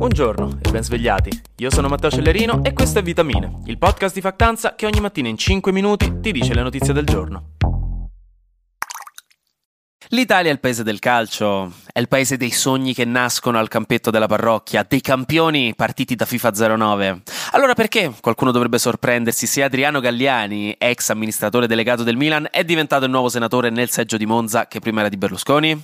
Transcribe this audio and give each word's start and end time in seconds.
Buongiorno 0.00 0.60
e 0.62 0.70
ben 0.70 0.82
svegliati. 0.82 1.28
Io 1.56 1.70
sono 1.70 1.88
Matteo 1.88 2.10
Cellerino 2.10 2.64
e 2.64 2.72
questo 2.72 3.00
è 3.00 3.02
Vitamine, 3.02 3.60
il 3.66 3.76
podcast 3.76 4.14
di 4.14 4.22
Factanza 4.22 4.74
che 4.74 4.86
ogni 4.86 4.98
mattina 4.98 5.28
in 5.28 5.36
5 5.36 5.70
minuti 5.72 6.20
ti 6.22 6.32
dice 6.32 6.54
le 6.54 6.62
notizie 6.62 6.94
del 6.94 7.04
giorno. 7.04 7.56
L'Italia 10.08 10.50
è 10.50 10.54
il 10.54 10.58
paese 10.58 10.84
del 10.84 11.00
calcio, 11.00 11.70
è 11.92 12.00
il 12.00 12.08
paese 12.08 12.38
dei 12.38 12.50
sogni 12.50 12.94
che 12.94 13.04
nascono 13.04 13.58
al 13.58 13.68
campetto 13.68 14.10
della 14.10 14.26
parrocchia, 14.26 14.86
dei 14.88 15.02
campioni 15.02 15.74
partiti 15.76 16.14
da 16.14 16.24
FIFA 16.24 16.76
09. 16.76 17.22
Allora 17.52 17.74
perché 17.74 18.10
qualcuno 18.22 18.52
dovrebbe 18.52 18.78
sorprendersi 18.78 19.46
se 19.46 19.62
Adriano 19.62 20.00
Galliani, 20.00 20.76
ex 20.78 21.10
amministratore 21.10 21.66
delegato 21.66 22.04
del 22.04 22.16
Milan, 22.16 22.48
è 22.50 22.64
diventato 22.64 23.04
il 23.04 23.10
nuovo 23.10 23.28
senatore 23.28 23.68
nel 23.68 23.90
seggio 23.90 24.16
di 24.16 24.24
Monza 24.24 24.66
che 24.66 24.80
prima 24.80 25.00
era 25.00 25.10
di 25.10 25.18
Berlusconi? 25.18 25.78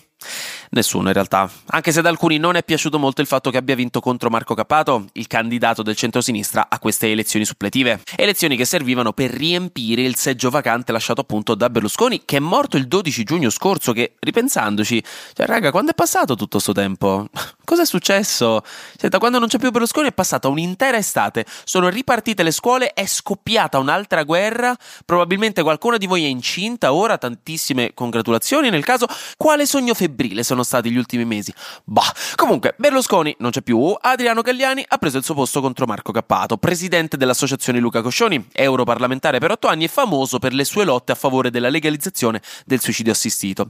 Nessuno 0.71 1.09
in 1.09 1.15
realtà, 1.15 1.51
anche 1.67 1.93
se 1.93 2.01
ad 2.01 2.07
alcuni 2.07 2.39
non 2.39 2.57
è 2.57 2.65
piaciuto 2.65 2.99
molto 2.99 3.21
il 3.21 3.27
fatto 3.27 3.51
che 3.51 3.57
abbia 3.57 3.75
vinto 3.75 4.01
contro 4.01 4.31
Marco 4.31 4.55
Capato, 4.55 5.07
il 5.13 5.27
candidato 5.27 5.83
del 5.83 5.97
centrosinistra 5.97 6.67
a 6.69 6.79
queste 6.79 7.11
elezioni 7.11 7.45
suppletive. 7.45 8.01
Elezioni 8.17 8.57
che 8.57 8.65
servivano 8.65 9.13
per 9.13 9.31
riempire 9.31 10.03
il 10.03 10.17
seggio 10.17 10.51
vacante 10.51 10.93
lasciato 10.93 11.21
appunto 11.21 11.55
da 11.55 11.71
Berlusconi, 11.71 12.23
che 12.25 12.39
è 12.39 12.41
morto 12.41 12.77
il 12.77 12.89
12 12.89 13.23
giugno 13.25 13.51
scorso, 13.51 13.93
che 13.93 14.15
ripensandoci, 14.19 15.03
cioè 15.35 15.47
raga, 15.47 15.71
quando 15.71 15.93
è 15.93 15.95
passato 15.95 16.35
tutto 16.35 16.53
questo 16.53 16.73
tempo? 16.73 17.29
Cosa 17.65 17.83
è 17.83 17.87
successo? 17.87 18.63
Cioè, 18.97 19.11
da 19.11 19.19
quando 19.19 19.39
non 19.39 19.49
c'è 19.49 19.59
più 19.59 19.71
Berlusconi 19.71 20.09
è 20.09 20.13
passata 20.13 20.49
un'intera 20.49 20.97
estate, 20.97 21.45
sono 21.65 21.89
ripartite 21.89 22.43
le 22.43 22.51
scuole, 22.51 22.93
è 22.93 23.07
scoppiata 23.07 23.79
un'altra 23.79 24.23
guerra, 24.23 24.77
probabilmente 25.05 25.63
qualcuno 25.63 25.99
di 25.99 26.07
voi 26.07 26.25
è 26.25 26.29
incinta 26.29 26.93
ora, 26.93 27.19
tantissime 27.19 27.93
congratulazioni 27.95 28.71
nel 28.71 28.85
caso. 28.85 29.07
Quale 29.37 29.67
sogno 29.67 29.95
febbrile 30.17 30.43
sono 30.43 30.63
stati 30.63 30.91
gli 30.91 30.97
ultimi 30.97 31.25
mesi? 31.27 31.53
Bah, 31.85 32.13
comunque, 32.35 32.75
Berlusconi 32.79 33.37
non 33.41 33.51
c'è 33.51 33.61
più, 33.61 33.95
Adriano 34.01 34.41
Galliani 34.41 34.85
ha 34.89 34.97
preso 34.97 35.19
il 35.19 35.25
suo 35.25 35.35
posto 35.35 35.61
contro 35.61 35.87
Marco 35.87 36.11
Cappato, 36.11 36.57
presidente 36.57 37.19
dell'associazione 37.19 37.79
Luca 37.79 38.01
Coscioni, 38.01 38.49
europarlamentare 38.53 39.39
per 39.39 39.51
otto 39.51 39.69
anni 39.69 39.85
e 39.85 39.89
famoso 39.89 40.39
per 40.39 40.55
le 40.55 40.65
sue 40.65 40.85
lotte 40.85 41.13
a 41.13 41.15
favore 41.15 41.51
della 41.51 41.69
legalizzazione 41.69 42.41
del 42.65 42.81
suicidio 42.81 43.13
assistito. 43.13 43.67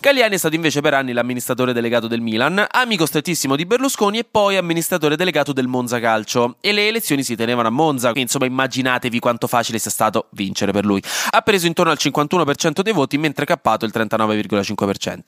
Galliani 0.00 0.36
è 0.36 0.38
stato 0.38 0.54
invece 0.54 0.80
per 0.80 0.94
anni 0.94 1.12
l'amministratore 1.12 1.72
delegato 1.72 2.06
del 2.06 2.20
Milan, 2.20 2.64
amico 2.70 3.04
strettissimo 3.04 3.56
di 3.56 3.66
Berlusconi 3.66 4.18
e 4.18 4.24
poi 4.24 4.56
amministratore 4.56 5.16
delegato 5.16 5.52
del 5.52 5.66
Monza 5.66 5.98
Calcio. 5.98 6.56
E 6.60 6.72
le 6.72 6.86
elezioni 6.86 7.24
si 7.24 7.34
tenevano 7.34 7.68
a 7.68 7.72
Monza, 7.72 8.12
quindi 8.12 8.22
insomma 8.22 8.46
immaginatevi 8.46 9.18
quanto 9.18 9.46
facile 9.48 9.78
sia 9.78 9.90
stato 9.90 10.28
vincere 10.30 10.70
per 10.72 10.84
lui. 10.84 11.02
Ha 11.30 11.40
preso 11.42 11.66
intorno 11.66 11.90
al 11.90 11.98
51% 12.00 12.80
dei 12.82 12.92
voti, 12.92 13.18
mentre 13.18 13.44
Cappato 13.44 13.84
il 13.84 13.92
39,5%. 13.94 15.18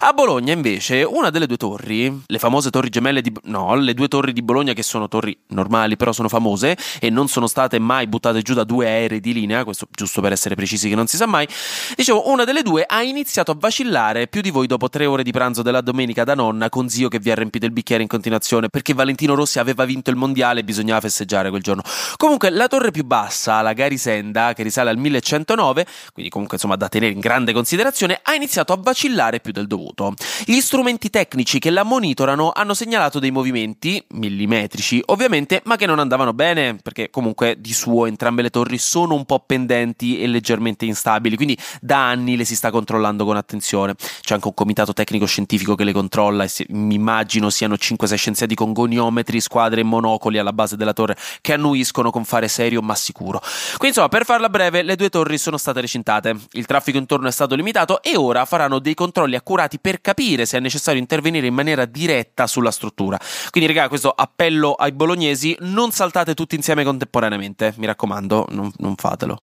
A 0.00 0.12
Bologna 0.18 0.52
invece 0.52 1.04
una 1.04 1.30
delle 1.30 1.46
due 1.46 1.56
torri, 1.56 2.24
le 2.26 2.38
famose 2.40 2.70
torri 2.70 2.88
gemelle 2.88 3.20
di... 3.20 3.32
no, 3.44 3.76
le 3.76 3.94
due 3.94 4.08
torri 4.08 4.32
di 4.32 4.42
Bologna 4.42 4.72
che 4.72 4.82
sono 4.82 5.06
torri 5.06 5.38
normali 5.50 5.96
però 5.96 6.10
sono 6.10 6.28
famose 6.28 6.76
e 6.98 7.08
non 7.08 7.28
sono 7.28 7.46
state 7.46 7.78
mai 7.78 8.08
buttate 8.08 8.42
giù 8.42 8.52
da 8.52 8.64
due 8.64 8.86
aerei 8.86 9.20
di 9.20 9.32
linea, 9.32 9.62
questo 9.62 9.86
giusto 9.92 10.20
per 10.20 10.32
essere 10.32 10.56
precisi 10.56 10.88
che 10.88 10.96
non 10.96 11.06
si 11.06 11.16
sa 11.16 11.26
mai, 11.26 11.46
dicevo 11.94 12.28
una 12.30 12.42
delle 12.42 12.62
due 12.62 12.84
ha 12.84 13.00
iniziato 13.04 13.52
a 13.52 13.56
vacillare 13.56 14.26
più 14.26 14.40
di 14.40 14.50
voi 14.50 14.66
dopo 14.66 14.88
tre 14.88 15.06
ore 15.06 15.22
di 15.22 15.30
pranzo 15.30 15.62
della 15.62 15.82
domenica 15.82 16.24
da 16.24 16.34
nonna 16.34 16.68
con 16.68 16.88
zio 16.88 17.06
che 17.06 17.20
vi 17.20 17.30
ha 17.30 17.36
riempito 17.36 17.66
il 17.66 17.70
bicchiere 17.70 18.02
in 18.02 18.08
continuazione 18.08 18.68
perché 18.70 18.94
Valentino 18.94 19.36
Rossi 19.36 19.60
aveva 19.60 19.84
vinto 19.84 20.10
il 20.10 20.16
mondiale 20.16 20.58
e 20.58 20.64
bisognava 20.64 20.98
festeggiare 20.98 21.48
quel 21.48 21.62
giorno. 21.62 21.82
Comunque 22.16 22.50
la 22.50 22.66
torre 22.66 22.90
più 22.90 23.04
bassa, 23.04 23.62
la 23.62 23.72
Garisenda, 23.72 24.52
che 24.52 24.64
risale 24.64 24.90
al 24.90 24.96
1109, 24.96 25.86
quindi 26.12 26.28
comunque 26.28 26.56
insomma 26.56 26.74
da 26.74 26.88
tenere 26.88 27.12
in 27.12 27.20
grande 27.20 27.52
considerazione, 27.52 28.18
ha 28.20 28.34
iniziato 28.34 28.72
a 28.72 28.78
vacillare 28.82 29.38
più 29.38 29.52
del 29.52 29.68
dovuto. 29.68 29.97
Gli 30.44 30.60
strumenti 30.60 31.10
tecnici 31.10 31.58
che 31.58 31.70
la 31.70 31.82
monitorano 31.82 32.52
hanno 32.54 32.74
segnalato 32.74 33.18
dei 33.18 33.30
movimenti, 33.30 34.02
millimetrici 34.10 35.02
ovviamente, 35.06 35.62
ma 35.64 35.76
che 35.76 35.86
non 35.86 35.98
andavano 35.98 36.32
bene, 36.32 36.76
perché 36.76 37.10
comunque 37.10 37.56
di 37.58 37.72
suo 37.72 38.06
entrambe 38.06 38.42
le 38.42 38.50
torri 38.50 38.78
sono 38.78 39.14
un 39.14 39.24
po' 39.24 39.40
pendenti 39.40 40.20
e 40.20 40.26
leggermente 40.26 40.84
instabili, 40.84 41.36
quindi 41.36 41.58
da 41.80 42.08
anni 42.08 42.36
le 42.36 42.44
si 42.44 42.54
sta 42.54 42.70
controllando 42.70 43.24
con 43.24 43.36
attenzione. 43.36 43.94
C'è 44.20 44.34
anche 44.34 44.48
un 44.48 44.54
comitato 44.54 44.92
tecnico 44.92 45.26
scientifico 45.26 45.74
che 45.74 45.84
le 45.84 45.92
controlla 45.92 46.44
e 46.44 46.66
mi 46.68 46.94
immagino 46.94 47.50
siano 47.50 47.74
5-6 47.74 48.14
scienziati 48.14 48.54
con 48.54 48.72
goniometri, 48.72 49.40
squadre 49.40 49.80
e 49.80 49.84
monocoli 49.84 50.38
alla 50.38 50.52
base 50.52 50.76
della 50.76 50.92
torre 50.92 51.16
che 51.40 51.54
annuiscono 51.54 52.10
con 52.10 52.24
fare 52.24 52.48
serio 52.48 52.82
ma 52.82 52.94
sicuro. 52.94 53.40
Quindi 53.40 53.88
insomma, 53.88 54.08
per 54.08 54.24
farla 54.24 54.48
breve, 54.48 54.82
le 54.82 54.96
due 54.96 55.08
torri 55.08 55.38
sono 55.38 55.56
state 55.56 55.80
recintate, 55.80 56.36
il 56.52 56.66
traffico 56.66 56.98
intorno 56.98 57.28
è 57.28 57.32
stato 57.32 57.54
limitato 57.54 58.02
e 58.02 58.16
ora 58.16 58.44
faranno 58.44 58.78
dei 58.78 58.94
controlli 58.94 59.34
accurati 59.34 59.78
per 59.78 59.87
capire 60.00 60.46
se 60.46 60.58
è 60.58 60.60
necessario 60.60 61.00
intervenire 61.00 61.46
in 61.46 61.54
maniera 61.54 61.84
diretta 61.84 62.46
sulla 62.46 62.70
struttura. 62.70 63.18
Quindi 63.50 63.72
raga, 63.72 63.88
questo 63.88 64.10
appello 64.10 64.74
ai 64.74 64.92
bolognesi, 64.92 65.56
non 65.60 65.90
saltate 65.90 66.34
tutti 66.34 66.54
insieme 66.54 66.84
contemporaneamente, 66.84 67.74
mi 67.78 67.86
raccomando, 67.86 68.46
non, 68.50 68.70
non 68.76 68.94
fatelo. 68.96 69.38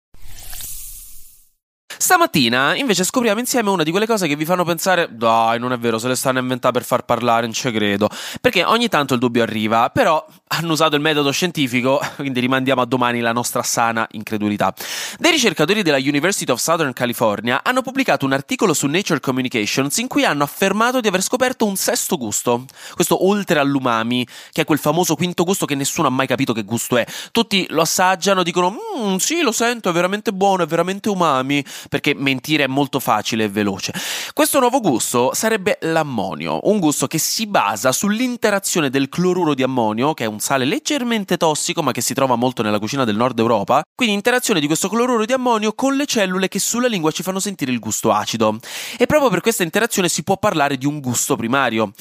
Stamattina 2.02 2.74
invece 2.74 3.04
scopriamo 3.04 3.38
insieme 3.38 3.70
una 3.70 3.84
di 3.84 3.92
quelle 3.92 4.08
cose 4.08 4.26
che 4.26 4.34
vi 4.34 4.44
fanno 4.44 4.64
pensare 4.64 5.06
dai 5.12 5.60
non 5.60 5.72
è 5.72 5.78
vero 5.78 6.00
se 6.00 6.08
le 6.08 6.16
stanno 6.16 6.40
inventando 6.40 6.76
per 6.76 6.84
far 6.84 7.04
parlare 7.04 7.42
non 7.42 7.52
ci 7.52 7.70
credo. 7.70 8.08
Perché 8.40 8.64
ogni 8.64 8.88
tanto 8.88 9.14
il 9.14 9.20
dubbio 9.20 9.44
arriva 9.44 9.88
però 9.90 10.26
hanno 10.48 10.72
usato 10.72 10.96
il 10.96 11.00
metodo 11.00 11.30
scientifico 11.30 12.00
quindi 12.16 12.40
rimandiamo 12.40 12.80
a 12.80 12.86
domani 12.86 13.20
la 13.20 13.30
nostra 13.30 13.62
sana 13.62 14.04
incredulità. 14.10 14.74
Dei 15.16 15.30
ricercatori 15.30 15.84
della 15.84 15.98
University 15.98 16.50
of 16.50 16.58
Southern 16.58 16.92
California 16.92 17.60
hanno 17.62 17.82
pubblicato 17.82 18.26
un 18.26 18.32
articolo 18.32 18.74
su 18.74 18.88
Nature 18.88 19.20
Communications 19.20 19.96
in 19.98 20.08
cui 20.08 20.24
hanno 20.24 20.42
affermato 20.42 20.98
di 20.98 21.06
aver 21.06 21.22
scoperto 21.22 21.66
un 21.66 21.76
sesto 21.76 22.16
gusto 22.16 22.64
questo 22.94 23.24
oltre 23.24 23.60
all'umami 23.60 24.26
che 24.50 24.62
è 24.62 24.64
quel 24.64 24.80
famoso 24.80 25.14
quinto 25.14 25.44
gusto 25.44 25.66
che 25.66 25.76
nessuno 25.76 26.08
ha 26.08 26.10
mai 26.10 26.26
capito 26.26 26.52
che 26.52 26.64
gusto 26.64 26.96
è. 26.96 27.06
Tutti 27.30 27.64
lo 27.68 27.82
assaggiano 27.82 28.42
dicono 28.42 28.76
mmm 28.96 29.18
sì 29.18 29.40
lo 29.40 29.52
sento 29.52 29.88
è 29.88 29.92
veramente 29.92 30.32
buono 30.32 30.64
è 30.64 30.66
veramente 30.66 31.08
umami 31.08 31.64
perché 31.92 32.14
mentire 32.14 32.64
è 32.64 32.68
molto 32.68 33.00
facile 33.00 33.44
e 33.44 33.48
veloce. 33.50 33.92
Questo 34.32 34.58
nuovo 34.58 34.80
gusto 34.80 35.32
sarebbe 35.34 35.76
l'ammonio, 35.82 36.60
un 36.62 36.78
gusto 36.78 37.06
che 37.06 37.18
si 37.18 37.46
basa 37.46 37.92
sull'interazione 37.92 38.88
del 38.88 39.10
cloruro 39.10 39.52
di 39.52 39.62
ammonio, 39.62 40.14
che 40.14 40.24
è 40.24 40.26
un 40.26 40.40
sale 40.40 40.64
leggermente 40.64 41.36
tossico 41.36 41.82
ma 41.82 41.92
che 41.92 42.00
si 42.00 42.14
trova 42.14 42.34
molto 42.34 42.62
nella 42.62 42.78
cucina 42.78 43.04
del 43.04 43.16
nord 43.16 43.38
Europa, 43.38 43.82
quindi 43.94 44.14
interazione 44.14 44.58
di 44.58 44.66
questo 44.66 44.88
cloruro 44.88 45.26
di 45.26 45.34
ammonio 45.34 45.74
con 45.74 45.94
le 45.94 46.06
cellule 46.06 46.48
che 46.48 46.58
sulla 46.58 46.88
lingua 46.88 47.10
ci 47.10 47.22
fanno 47.22 47.40
sentire 47.40 47.70
il 47.70 47.78
gusto 47.78 48.10
acido. 48.10 48.58
E 48.96 49.04
proprio 49.04 49.28
per 49.28 49.42
questa 49.42 49.62
interazione 49.62 50.08
si 50.08 50.22
può 50.22 50.38
parlare 50.38 50.78
di 50.78 50.86
un 50.86 50.98
gusto 50.98 51.36
primario. 51.36 51.92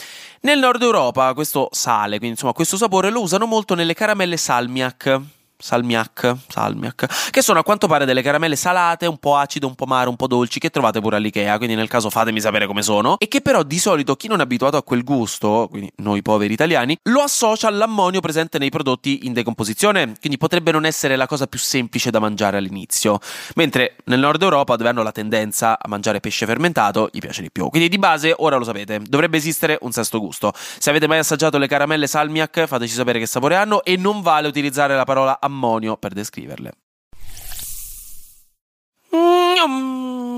Nel 0.44 0.60
nord 0.60 0.82
Europa 0.82 1.34
questo 1.34 1.68
sale, 1.70 2.12
quindi 2.12 2.30
insomma 2.30 2.54
questo 2.54 2.78
sapore 2.78 3.10
lo 3.10 3.20
usano 3.20 3.46
molto 3.46 3.76
nelle 3.76 3.94
caramelle 3.94 4.38
salmiak 4.38 5.41
salmiac, 5.62 6.36
salmiac, 6.48 7.30
che 7.32 7.42
sono 7.42 7.60
a 7.60 7.64
quanto 7.64 7.88
pare 7.88 8.06
delle 8.06 8.22
caramelle 8.22 8.56
salate, 8.56 9.06
un 9.06 9.18
po' 9.18 9.38
acide, 9.38 9.66
un 9.66 9.76
po' 9.76 9.86
amare, 9.86 10.10
un 10.10 10.16
po' 10.16 10.28
dolci, 10.28 10.60
che 10.60 10.70
trovate 10.70 11.00
pure 11.00 11.16
all'Ikea, 11.18 11.58
quindi 11.58 11.76
nel 11.76 11.88
caso 11.88 12.10
fatemi 12.10 12.42
sapere 12.42 12.68
come 12.68 12.82
sono, 12.82 13.18
e 13.18 13.28
che 13.28 13.42
però 13.42 13.64
di 13.64 13.80
solito 13.80 14.16
chi 14.16 14.28
non 14.28 14.40
è 14.40 14.44
abituato 14.44 14.78
a 14.78 14.84
quel 14.84 15.04
gusto, 15.04 15.68
quindi 15.70 15.92
noi 15.98 16.22
poveri 16.22 16.54
italiani, 16.54 16.98
lo 17.04 17.22
associa 17.22 17.68
all'ammonio 17.68 18.20
presente 18.20 18.58
nei 18.58 18.70
prodotti 18.70 19.26
in 19.26 19.34
decomposizione, 19.34 20.16
quindi 20.20 20.38
potrebbe 20.38 20.72
non 20.72 20.86
essere 20.86 21.16
la 21.16 21.28
cosa 21.28 21.48
più 21.48 21.60
semplice 21.60 22.10
da 22.10 22.20
mangiare 22.20 22.58
all'inizio, 22.58 23.20
mentre 23.56 23.96
nel 24.06 24.20
nord 24.20 24.42
Europa, 24.42 24.76
dove 24.76 24.90
hanno 24.90 25.04
la 25.04 25.12
tendenza 25.12 25.78
a 25.80 25.88
mangiare 25.88 26.20
pesce 26.20 26.46
fermentato, 26.46 27.10
gli 27.12 27.20
piace 27.20 27.42
di 27.42 27.52
più. 27.52 27.70
Quindi 27.70 27.90
di 27.90 27.98
base, 27.98 28.34
ora 28.36 28.58
lo 28.58 28.64
sapete, 28.64 29.00
dovrebbe 29.04 29.38
esistere 29.38 29.78
un 29.82 29.92
sesto 29.92 30.20
gusto. 30.20 30.52
Se 30.56 30.90
avete 30.90 31.08
mai 31.08 31.20
assaggiato 31.20 31.58
le 31.58 31.68
caramelle 31.68 32.08
salmiac, 32.08 32.66
fateci 32.66 32.94
sapere 32.94 33.20
che 33.20 33.26
sapore 33.26 33.56
hanno 33.56 33.84
e 33.84 33.98
non 33.98 34.22
vale 34.22 34.48
utilizzare 34.48 34.96
la 34.96 35.04
parola 35.04 35.38
ammonio 35.40 35.51
ammonio 35.52 35.98
per 35.98 36.14
descriverle. 36.14 36.72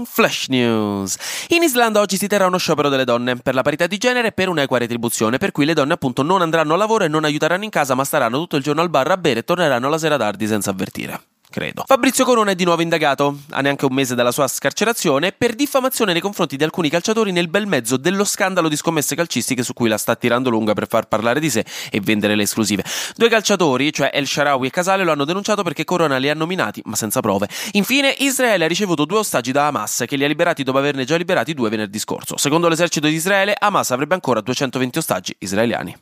Flash 0.05 0.47
News. 0.49 1.17
In 1.49 1.63
Islanda 1.63 1.99
oggi 1.99 2.17
si 2.17 2.27
terrà 2.27 2.45
uno 2.45 2.57
sciopero 2.57 2.89
delle 2.89 3.05
donne 3.05 3.37
per 3.37 3.55
la 3.55 3.61
parità 3.61 3.87
di 3.87 3.97
genere 3.97 4.27
e 4.27 4.31
per 4.31 4.49
un'equa 4.49 4.77
retribuzione, 4.77 5.37
per 5.37 5.51
cui 5.51 5.65
le 5.65 5.73
donne 5.73 5.93
appunto 5.93 6.23
non 6.23 6.41
andranno 6.41 6.73
a 6.73 6.77
lavoro 6.77 7.05
e 7.05 7.07
non 7.07 7.23
aiuteranno 7.23 7.63
in 7.63 7.69
casa, 7.69 7.95
ma 7.95 8.03
staranno 8.03 8.37
tutto 8.37 8.57
il 8.57 8.63
giorno 8.63 8.81
al 8.81 8.89
bar 8.89 9.09
a 9.09 9.17
bere 9.17 9.39
e 9.39 9.43
torneranno 9.43 9.89
la 9.89 9.97
sera 9.97 10.17
tardi 10.17 10.45
senza 10.45 10.69
avvertire 10.69 11.32
credo. 11.53 11.83
Fabrizio 11.85 12.25
Corona 12.25 12.51
è 12.51 12.55
di 12.55 12.63
nuovo 12.63 12.81
indagato, 12.81 13.41
a 13.51 13.61
neanche 13.61 13.85
un 13.85 13.93
mese 13.93 14.15
dalla 14.15 14.31
sua 14.31 14.47
scarcerazione, 14.47 15.31
per 15.31 15.53
diffamazione 15.53 16.11
nei 16.11 16.21
confronti 16.21 16.57
di 16.57 16.63
alcuni 16.63 16.89
calciatori 16.89 17.31
nel 17.31 17.47
bel 17.47 17.67
mezzo 17.67 17.95
dello 17.95 18.23
scandalo 18.23 18.67
di 18.67 18.75
scommesse 18.75 19.15
calcistiche 19.15 19.61
su 19.61 19.73
cui 19.73 19.87
la 19.87 19.99
sta 19.99 20.15
tirando 20.15 20.49
lunga 20.49 20.73
per 20.73 20.87
far 20.87 21.07
parlare 21.07 21.39
di 21.39 21.51
sé 21.51 21.63
e 21.91 22.01
vendere 22.01 22.33
le 22.35 22.43
esclusive. 22.43 22.83
Due 23.15 23.29
calciatori, 23.29 23.93
cioè 23.93 24.09
El 24.11 24.25
Sharawi 24.25 24.67
e 24.67 24.69
Casale, 24.71 25.03
lo 25.03 25.11
hanno 25.11 25.25
denunciato 25.25 25.61
perché 25.61 25.83
Corona 25.83 26.17
li 26.17 26.27
ha 26.27 26.33
nominati, 26.33 26.81
ma 26.85 26.95
senza 26.95 27.19
prove. 27.19 27.47
Infine, 27.73 28.15
Israele 28.17 28.65
ha 28.65 28.67
ricevuto 28.67 29.05
due 29.05 29.19
ostaggi 29.19 29.51
da 29.51 29.67
Hamas, 29.67 30.05
che 30.07 30.15
li 30.15 30.23
ha 30.23 30.27
liberati 30.27 30.63
dopo 30.63 30.79
averne 30.79 31.05
già 31.05 31.15
liberati 31.17 31.53
due 31.53 31.69
venerdì 31.69 31.99
scorso. 31.99 32.35
Secondo 32.37 32.67
l'esercito 32.67 33.05
di 33.05 33.13
Israele, 33.13 33.55
Hamas 33.57 33.91
avrebbe 33.91 34.15
ancora 34.15 34.41
220 34.41 34.97
ostaggi 34.97 35.35
israeliani. 35.37 35.95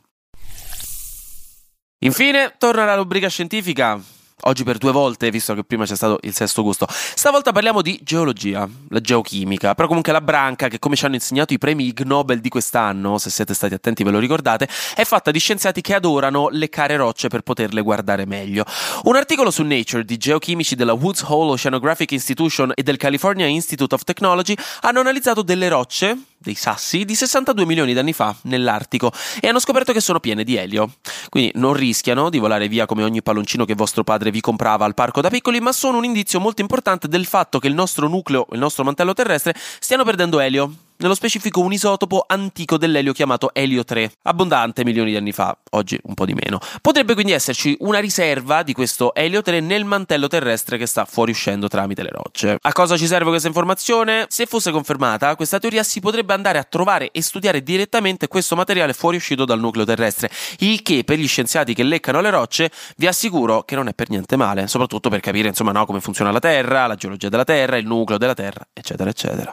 Infine, 1.98 2.54
torna 2.56 2.86
la 2.86 2.94
rubrica 2.94 3.28
scientifica. 3.28 4.00
Oggi 4.44 4.64
per 4.64 4.78
due 4.78 4.90
volte, 4.90 5.30
visto 5.30 5.54
che 5.54 5.62
prima 5.62 5.84
c'è 5.84 5.94
stato 5.94 6.18
il 6.22 6.34
sesto 6.34 6.62
gusto. 6.64 6.86
Stavolta 6.88 7.52
parliamo 7.52 7.80
di 7.80 8.00
geologia, 8.02 8.68
la 8.88 9.00
geochimica, 9.00 9.76
però 9.76 9.86
comunque 9.86 10.10
la 10.10 10.20
branca 10.20 10.66
che 10.66 10.80
come 10.80 10.96
ci 10.96 11.04
hanno 11.04 11.14
insegnato 11.14 11.52
i 11.52 11.58
premi 11.58 11.86
Ig 11.86 12.00
Nobel 12.00 12.40
di 12.40 12.48
quest'anno, 12.48 13.18
se 13.18 13.30
siete 13.30 13.54
stati 13.54 13.74
attenti 13.74 14.02
ve 14.02 14.10
lo 14.10 14.18
ricordate, 14.18 14.68
è 14.96 15.04
fatta 15.04 15.30
di 15.30 15.38
scienziati 15.38 15.80
che 15.80 15.94
adorano 15.94 16.48
leccare 16.48 16.96
rocce 16.96 17.28
per 17.28 17.42
poterle 17.42 17.82
guardare 17.82 18.26
meglio. 18.26 18.64
Un 19.04 19.14
articolo 19.14 19.52
su 19.52 19.62
Nature 19.62 20.04
di 20.04 20.16
geochimici 20.16 20.74
della 20.74 20.94
Woods 20.94 21.22
Hole 21.22 21.52
Oceanographic 21.52 22.10
Institution 22.10 22.72
e 22.74 22.82
del 22.82 22.96
California 22.96 23.46
Institute 23.46 23.94
of 23.94 24.02
Technology 24.02 24.56
hanno 24.80 24.98
analizzato 24.98 25.42
delle 25.42 25.68
rocce 25.68 26.18
dei 26.42 26.54
sassi 26.54 27.04
di 27.04 27.14
62 27.14 27.64
milioni 27.64 27.92
di 27.94 27.98
anni 27.98 28.12
fa 28.12 28.36
nell'Artico 28.42 29.10
e 29.40 29.48
hanno 29.48 29.60
scoperto 29.60 29.92
che 29.92 30.00
sono 30.00 30.20
piene 30.20 30.44
di 30.44 30.56
elio. 30.56 30.92
Quindi 31.30 31.52
non 31.54 31.72
rischiano 31.72 32.28
di 32.28 32.38
volare 32.38 32.68
via 32.68 32.84
come 32.84 33.04
ogni 33.04 33.22
palloncino 33.22 33.64
che 33.64 33.74
vostro 33.74 34.04
padre 34.04 34.30
vi 34.30 34.40
comprava 34.40 34.84
al 34.84 34.94
parco 34.94 35.20
da 35.20 35.30
piccoli, 35.30 35.60
ma 35.60 35.72
sono 35.72 35.96
un 35.96 36.04
indizio 36.04 36.40
molto 36.40 36.60
importante 36.60 37.08
del 37.08 37.24
fatto 37.24 37.58
che 37.58 37.68
il 37.68 37.74
nostro 37.74 38.08
nucleo, 38.08 38.46
il 38.52 38.58
nostro 38.58 38.84
mantello 38.84 39.14
terrestre, 39.14 39.54
stiano 39.56 40.04
perdendo 40.04 40.40
elio 40.40 40.74
nello 41.02 41.14
specifico 41.14 41.60
un 41.60 41.72
isotopo 41.72 42.24
antico 42.26 42.78
dell'elio 42.78 43.12
chiamato 43.12 43.50
elio 43.52 43.84
3, 43.84 44.12
abbondante 44.22 44.84
milioni 44.84 45.10
di 45.10 45.16
anni 45.16 45.32
fa, 45.32 45.56
oggi 45.70 45.98
un 46.04 46.14
po' 46.14 46.24
di 46.24 46.32
meno. 46.32 46.60
Potrebbe 46.80 47.14
quindi 47.14 47.32
esserci 47.32 47.76
una 47.80 47.98
riserva 47.98 48.62
di 48.62 48.72
questo 48.72 49.12
elio 49.12 49.42
3 49.42 49.60
nel 49.60 49.84
mantello 49.84 50.28
terrestre 50.28 50.78
che 50.78 50.86
sta 50.86 51.04
fuoriuscendo 51.04 51.66
tramite 51.66 52.02
le 52.04 52.10
rocce. 52.10 52.56
A 52.60 52.72
cosa 52.72 52.96
ci 52.96 53.08
serve 53.08 53.30
questa 53.30 53.48
informazione? 53.48 54.26
Se 54.28 54.46
fosse 54.46 54.70
confermata, 54.70 55.34
questa 55.34 55.58
teoria 55.58 55.82
si 55.82 55.98
potrebbe 55.98 56.34
andare 56.34 56.58
a 56.58 56.62
trovare 56.62 57.10
e 57.10 57.20
studiare 57.20 57.62
direttamente 57.64 58.28
questo 58.28 58.54
materiale 58.54 58.92
fuoriuscito 58.92 59.44
dal 59.44 59.58
nucleo 59.58 59.84
terrestre, 59.84 60.30
il 60.58 60.82
che 60.82 61.02
per 61.02 61.18
gli 61.18 61.26
scienziati 61.26 61.74
che 61.74 61.82
leccano 61.82 62.20
le 62.20 62.30
rocce 62.30 62.70
vi 62.96 63.08
assicuro 63.08 63.64
che 63.64 63.74
non 63.74 63.88
è 63.88 63.92
per 63.92 64.08
niente 64.08 64.36
male, 64.36 64.68
soprattutto 64.68 65.10
per 65.10 65.18
capire 65.18 65.48
insomma 65.48 65.72
no, 65.72 65.84
come 65.84 66.00
funziona 66.00 66.30
la 66.30 66.38
Terra, 66.38 66.86
la 66.86 66.94
geologia 66.94 67.28
della 67.28 67.44
Terra, 67.44 67.76
il 67.76 67.86
nucleo 67.86 68.18
della 68.18 68.34
Terra, 68.34 68.64
eccetera 68.72 69.10
eccetera. 69.10 69.52